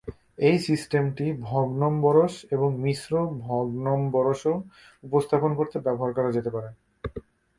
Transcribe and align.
এই 0.39 0.57
সিস্টেমটি 0.67 1.25
ভগ্নম্বরশ 1.43 2.33
এবং 2.55 2.69
মিশ্র 2.77 3.11
ভগ্নম্বরশও 3.45 4.55
উপস্থাপন 5.03 5.51
করতে 5.59 5.77
ব্যবহার 5.79 6.11
করা 6.13 6.29
যেতে 6.31 6.49
পারে। 6.55 6.69